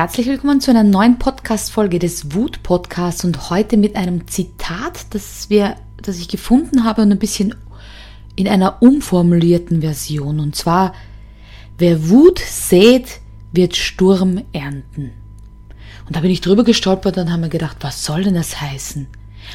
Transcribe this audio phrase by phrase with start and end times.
[0.00, 5.76] Herzlich willkommen zu einer neuen Podcast-Folge des Wut-Podcasts und heute mit einem Zitat, das wir,
[6.00, 7.54] das ich gefunden habe und ein bisschen
[8.34, 10.40] in einer umformulierten Version.
[10.40, 10.94] Und zwar,
[11.76, 13.20] wer Wut sät,
[13.52, 15.10] wird Sturm ernten.
[16.06, 19.06] Und da bin ich drüber gestolpert und habe mir gedacht, was soll denn das heißen?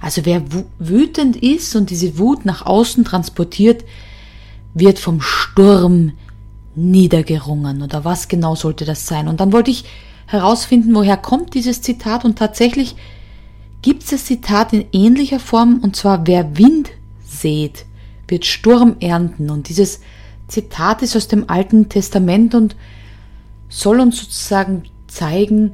[0.00, 0.42] Also wer
[0.78, 3.84] wütend ist und diese Wut nach außen transportiert,
[4.72, 6.12] wird vom Sturm
[6.74, 9.28] niedergerungen oder was genau sollte das sein?
[9.28, 9.84] Und dann wollte ich
[10.30, 12.94] herausfinden, woher kommt dieses Zitat und tatsächlich
[13.82, 16.90] gibt es das Zitat in ähnlicher Form und zwar wer Wind
[17.24, 17.84] sät,
[18.28, 20.00] wird Sturm ernten und dieses
[20.46, 22.76] Zitat ist aus dem Alten Testament und
[23.68, 25.72] soll uns sozusagen zeigen,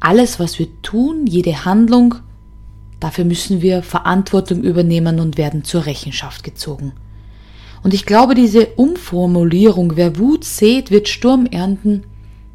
[0.00, 2.16] alles, was wir tun, jede Handlung,
[3.00, 6.92] dafür müssen wir Verantwortung übernehmen und werden zur Rechenschaft gezogen.
[7.82, 12.04] Und ich glaube, diese Umformulierung, wer Wut sät, wird Sturm ernten,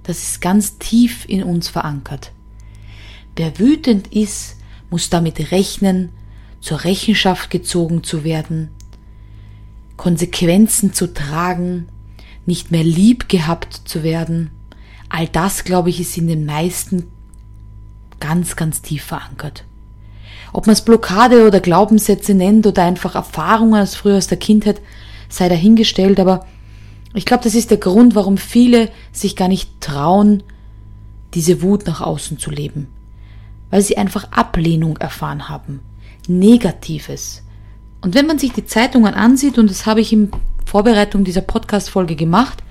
[0.09, 2.31] das ist ganz tief in uns verankert.
[3.35, 4.55] Wer wütend ist,
[4.89, 6.09] muss damit rechnen,
[6.61, 8.71] zur Rechenschaft gezogen zu werden,
[9.97, 11.89] Konsequenzen zu tragen,
[12.47, 14.49] nicht mehr lieb gehabt zu werden.
[15.09, 17.03] All das, glaube ich, ist in den meisten
[18.19, 19.63] ganz, ganz tief verankert.
[20.53, 24.81] Ob man es Blockade oder Glaubenssätze nennt oder einfach Erfahrungen aus früher aus der Kindheit,
[25.29, 26.47] sei dahingestellt, aber
[27.13, 30.43] ich glaube, das ist der Grund, warum viele sich gar nicht trauen,
[31.33, 32.87] diese Wut nach außen zu leben.
[33.69, 35.81] Weil sie einfach Ablehnung erfahren haben.
[36.27, 37.43] Negatives.
[38.01, 40.31] Und wenn man sich die Zeitungen ansieht, und das habe ich in
[40.65, 42.63] Vorbereitung dieser Podcast-Folge gemacht,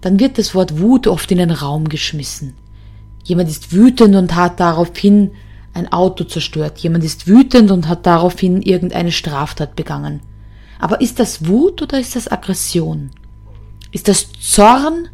[0.00, 2.54] dann wird das Wort Wut oft in den Raum geschmissen.
[3.24, 5.32] Jemand ist wütend und hat daraufhin
[5.74, 6.78] ein Auto zerstört.
[6.78, 10.20] Jemand ist wütend und hat daraufhin irgendeine Straftat begangen.
[10.78, 13.10] Aber ist das Wut oder ist das Aggression?
[13.90, 15.08] Ist das Zorn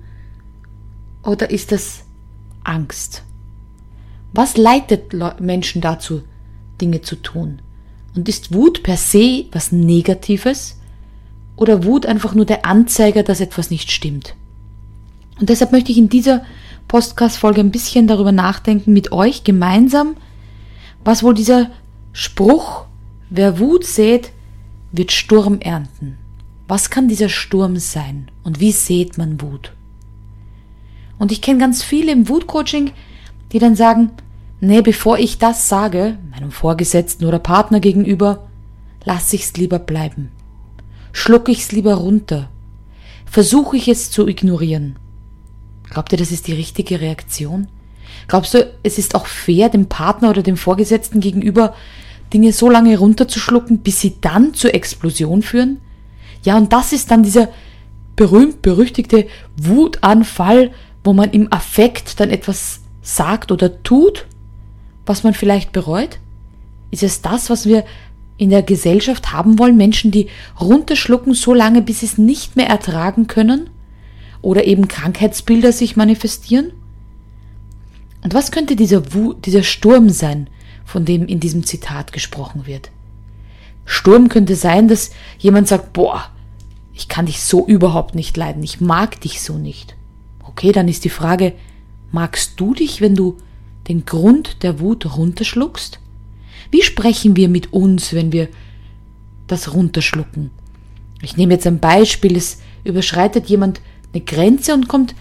[1.23, 2.05] oder ist das
[2.65, 3.23] Angst?
[4.33, 6.23] Was leitet Menschen dazu,
[6.81, 7.63] Dinge zu tun?
[8.17, 10.79] Und ist Wut per se was Negatives
[11.57, 14.35] oder Wut einfach nur der Anzeiger, dass etwas nicht stimmt?
[15.41, 16.45] Und deshalb möchte ich in dieser
[16.89, 20.17] Podcast-Folge ein bisschen darüber nachdenken mit euch gemeinsam,
[21.05, 21.71] was wohl dieser
[22.13, 22.87] Spruch,
[23.31, 24.31] wer Wut sät,
[24.93, 26.19] wird Sturm ernten.
[26.67, 29.73] Was kann dieser Sturm sein und wie sieht man Wut?
[31.19, 32.93] Und ich kenne ganz viele im Wutcoaching,
[33.53, 34.11] die dann sagen,
[34.61, 38.49] nee, bevor ich das sage, meinem Vorgesetzten oder Partner gegenüber,
[39.05, 40.31] lass ich's lieber bleiben.
[41.13, 42.49] Schluck ich's lieber runter.
[43.27, 44.97] Versuche ich es zu ignorieren.
[45.91, 47.69] Glaubt ihr, das ist die richtige Reaktion?
[48.27, 51.75] Glaubst du, es ist auch fair, dem Partner oder dem Vorgesetzten gegenüber
[52.33, 55.81] Dinge so lange runterzuschlucken, bis sie dann zur Explosion führen?
[56.45, 57.49] Ja, und das ist dann dieser
[58.17, 60.71] berühmt-berüchtigte Wutanfall,
[61.03, 64.27] wo man im Affekt dann etwas sagt oder tut,
[65.07, 66.19] was man vielleicht bereut?
[66.91, 67.85] Ist es das, was wir
[68.37, 69.77] in der Gesellschaft haben wollen?
[69.77, 70.29] Menschen, die
[70.61, 73.71] runterschlucken so lange, bis sie es nicht mehr ertragen können?
[74.41, 76.73] Oder eben Krankheitsbilder sich manifestieren?
[78.23, 80.49] Und was könnte dieser, Wut, dieser Sturm sein,
[80.85, 82.91] von dem in diesem Zitat gesprochen wird?
[83.85, 86.31] Sturm könnte sein, dass jemand sagt, boah,
[86.95, 89.97] ich kann dich so überhaupt nicht leiden, ich mag dich so nicht.
[90.43, 91.53] Okay, dann ist die Frage,
[92.13, 93.37] magst du dich, wenn du
[93.89, 95.99] den Grund der Wut runterschluckst?
[96.71, 98.49] Wie sprechen wir mit uns, wenn wir
[99.49, 100.51] das runterschlucken?
[101.21, 103.81] Ich nehme jetzt ein Beispiel, es überschreitet jemand
[104.13, 105.15] eine Grenze und kommt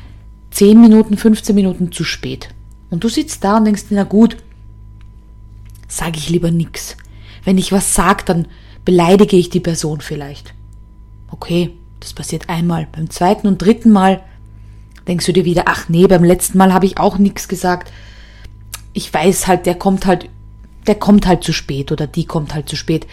[0.51, 2.50] 10 Minuten, 15 Minuten zu spät.
[2.91, 4.38] Und du sitzt da und denkst, na gut,
[5.88, 6.95] sage ich lieber nix.
[7.44, 8.47] Wenn ich was sag, dann
[8.85, 10.53] beleidige ich die Person vielleicht.
[11.33, 12.88] Okay, das passiert einmal.
[12.91, 14.21] Beim zweiten und dritten Mal
[15.07, 17.91] denkst du dir wieder, ach nee, beim letzten Mal habe ich auch nichts gesagt.
[18.94, 20.30] Ich weiß halt, der kommt halt,
[20.85, 23.07] der kommt halt zu spät oder die kommt halt zu spät.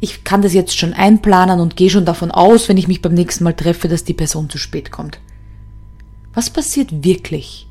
[0.00, 3.14] Ich kann das jetzt schon einplanen und gehe schon davon aus, wenn ich mich beim
[3.14, 5.18] nächsten Mal treffe, dass die Person zu spät kommt.
[6.34, 7.66] Was passiert wirklich?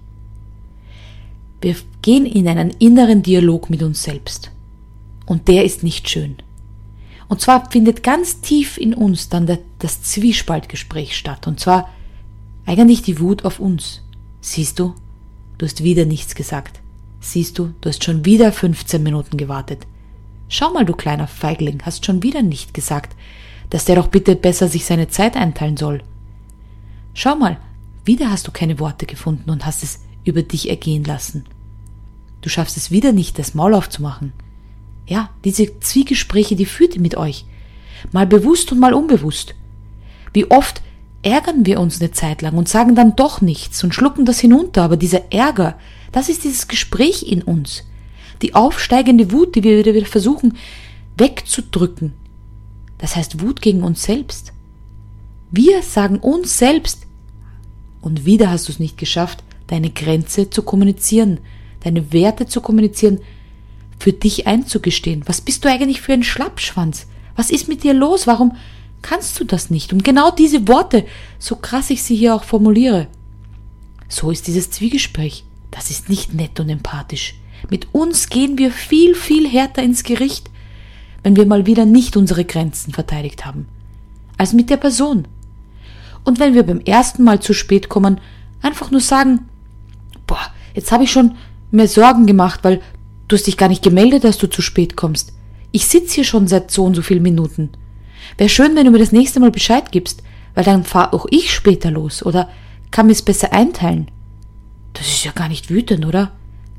[1.62, 4.50] Wir gehen in einen inneren Dialog mit uns selbst.
[5.28, 6.38] Und der ist nicht schön.
[7.28, 11.48] Und zwar findet ganz tief in uns dann das Zwiespaltgespräch statt.
[11.48, 11.90] Und zwar
[12.66, 14.02] eigentlich die Wut auf uns.
[14.42, 14.94] Siehst du,
[15.58, 16.82] du hast wieder nichts gesagt.
[17.20, 19.88] Siehst du, du hast schon wieder 15 Minuten gewartet.
[20.50, 23.16] Schau mal, du kleiner Feigling, hast schon wieder nicht gesagt,
[23.70, 26.04] dass der doch bitte besser sich seine Zeit einteilen soll.
[27.14, 27.58] Schau mal,
[28.06, 31.46] wieder hast du keine Worte gefunden und hast es über dich ergehen lassen.
[32.42, 34.34] Du schaffst es wieder nicht, das Maul aufzumachen.
[35.08, 37.46] Ja, diese Zwiegespräche, die führt ihr mit euch.
[38.12, 39.56] Mal bewusst und mal unbewusst.
[40.34, 40.82] Wie oft
[41.22, 44.84] ärgern wir uns eine Zeit lang und sagen dann doch nichts und schlucken das hinunter,
[44.84, 45.78] aber dieser Ärger,
[46.12, 47.84] das ist dieses Gespräch in uns.
[48.42, 50.58] Die aufsteigende Wut, die wir wieder versuchen
[51.18, 52.14] wegzudrücken.
[52.98, 54.54] Das heißt Wut gegen uns selbst.
[55.52, 57.06] Wir sagen uns selbst,
[58.02, 61.40] und wieder hast du es nicht geschafft, deine Grenze zu kommunizieren,
[61.84, 63.20] deine Werte zu kommunizieren,
[64.00, 65.24] für dich einzugestehen.
[65.26, 67.08] Was bist du eigentlich für ein Schlappschwanz?
[67.36, 68.28] Was ist mit dir los?
[68.28, 68.56] Warum
[69.02, 69.94] kannst du das nicht?
[69.94, 71.06] Und genau diese Worte,
[71.40, 73.08] so krass ich sie hier auch formuliere.
[74.08, 75.44] So ist dieses Zwiegespräch.
[75.72, 77.36] Das ist nicht nett und empathisch.
[77.70, 80.50] Mit uns gehen wir viel, viel härter ins Gericht,
[81.24, 83.68] wenn wir mal wieder nicht unsere Grenzen verteidigt haben,
[84.38, 85.26] als mit der Person.
[86.24, 88.20] Und wenn wir beim ersten Mal zu spät kommen,
[88.62, 89.48] einfach nur sagen,
[90.28, 90.42] boah,
[90.74, 91.36] jetzt habe ich schon
[91.72, 92.82] mir Sorgen gemacht, weil
[93.34, 95.34] du hast dich gar nicht gemeldet, dass du zu spät kommst.
[95.72, 97.72] Ich sitz hier schon seit so und so vielen Minuten.
[98.38, 100.22] Wäre schön, wenn du mir das nächste Mal Bescheid gibst,
[100.54, 102.48] weil dann fahr auch ich später los oder
[102.92, 104.12] kann mir es besser einteilen.
[104.94, 106.32] Das ist ja gar nicht wütend, oder?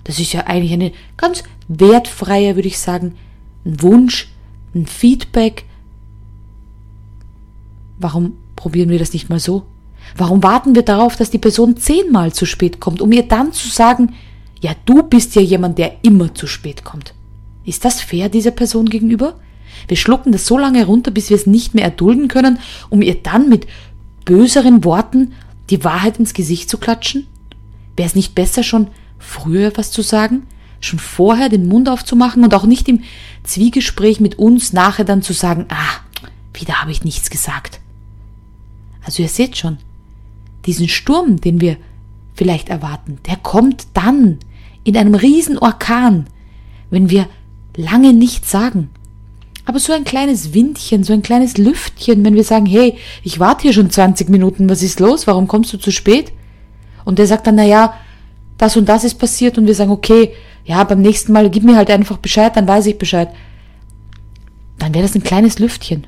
[0.04, 3.16] Das ist ja eigentlich eine ganz wertfreie, würde ich sagen,
[3.64, 4.28] ein Wunsch,
[4.76, 5.64] ein Feedback.
[7.98, 9.64] Warum probieren wir das nicht mal so?
[10.16, 13.68] Warum warten wir darauf, dass die Person zehnmal zu spät kommt, um ihr dann zu
[13.68, 14.14] sagen,
[14.60, 17.14] ja, du bist ja jemand, der immer zu spät kommt.
[17.64, 19.38] Ist das fair dieser Person gegenüber?
[19.88, 22.58] Wir schlucken das so lange runter, bis wir es nicht mehr erdulden können,
[22.90, 23.66] um ihr dann mit
[24.24, 25.32] böseren Worten
[25.70, 27.26] die Wahrheit ins Gesicht zu klatschen?
[27.96, 30.46] Wäre es nicht besser, schon früher was zu sagen?
[30.80, 33.02] Schon vorher den Mund aufzumachen und auch nicht im
[33.42, 36.00] Zwiegespräch mit uns nachher dann zu sagen, ah,
[36.52, 37.80] wieder habe ich nichts gesagt.
[39.04, 39.78] Also ihr seht schon,
[40.66, 41.76] diesen Sturm, den wir
[42.34, 44.38] vielleicht erwarten, der kommt dann
[44.82, 46.26] in einem Riesenorkan,
[46.90, 47.26] wenn wir
[47.76, 48.90] lange nichts sagen.
[49.66, 53.62] Aber so ein kleines Windchen, so ein kleines Lüftchen, wenn wir sagen, hey, ich warte
[53.62, 55.26] hier schon 20 Minuten, was ist los?
[55.26, 56.32] Warum kommst du zu spät?
[57.04, 57.94] Und der sagt dann, na ja,
[58.58, 60.32] das und das ist passiert und wir sagen, okay,
[60.64, 63.30] ja, beim nächsten Mal gib mir halt einfach Bescheid, dann weiß ich Bescheid.
[64.78, 66.06] Dann wäre das ein kleines Lüftchen.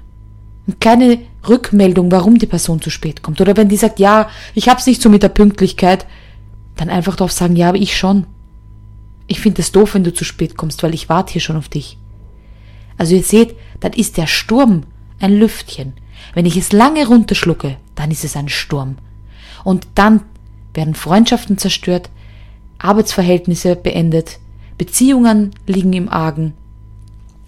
[0.66, 1.18] Eine kleine
[1.48, 3.40] Rückmeldung, warum die Person zu spät kommt.
[3.40, 6.06] Oder wenn die sagt, ja, ich hab's nicht so mit der Pünktlichkeit,
[6.76, 8.26] dann einfach darauf sagen, ja, aber ich schon.
[9.26, 11.68] Ich finde es doof, wenn du zu spät kommst, weil ich warte hier schon auf
[11.68, 11.98] dich.
[12.98, 14.84] Also ihr seht, dann ist der Sturm
[15.20, 15.94] ein Lüftchen.
[16.34, 18.96] Wenn ich es lange runterschlucke, dann ist es ein Sturm.
[19.64, 20.22] Und dann
[20.74, 22.10] werden Freundschaften zerstört,
[22.78, 24.38] Arbeitsverhältnisse beendet,
[24.78, 26.52] Beziehungen liegen im Argen.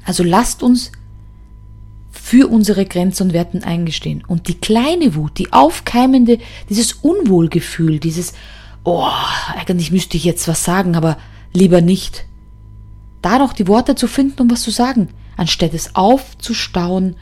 [0.04, 0.92] Also lasst uns
[2.10, 4.24] für unsere Grenzen und Werten eingestehen.
[4.26, 6.38] Und die kleine Wut, die aufkeimende,
[6.68, 8.32] dieses Unwohlgefühl, dieses,
[8.84, 9.08] oh,
[9.56, 11.18] eigentlich müsste ich jetzt was sagen, aber
[11.52, 12.24] lieber nicht.
[13.22, 17.16] Da noch die Worte zu finden, um was zu sagen, anstatt es aufzustauen,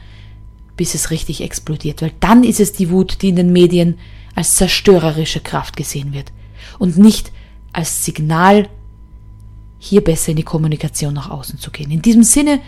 [0.75, 2.01] bis es richtig explodiert.
[2.01, 3.97] Weil dann ist es die Wut, die in den Medien
[4.35, 6.31] als zerstörerische Kraft gesehen wird
[6.77, 7.31] und nicht
[7.73, 8.69] als Signal,
[9.79, 11.91] hier besser in die Kommunikation nach außen zu gehen.
[11.91, 12.59] In diesem Sinne,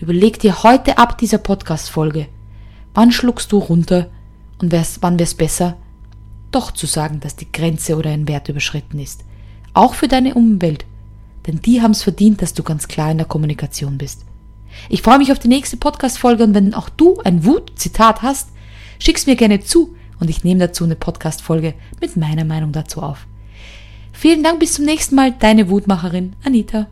[0.00, 2.26] überleg dir heute ab dieser Podcast-Folge,
[2.94, 4.10] wann schluckst du runter
[4.58, 5.76] und wär's, wann wär's besser,
[6.50, 9.24] doch zu sagen, dass die Grenze oder ein Wert überschritten ist.
[9.74, 10.86] Auch für deine Umwelt.
[11.46, 14.24] Denn die haben's verdient, dass du ganz klar in der Kommunikation bist.
[14.88, 18.48] Ich freue mich auf die nächste Podcast-Folge und wenn auch du ein Wut-Zitat hast,
[18.98, 23.26] schick's mir gerne zu und ich nehme dazu eine Podcast-Folge mit meiner Meinung dazu auf.
[24.12, 26.86] Vielen Dank, bis zum nächsten Mal, deine Wutmacherin Anita.